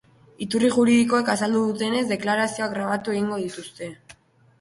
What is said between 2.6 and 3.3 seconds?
grabatu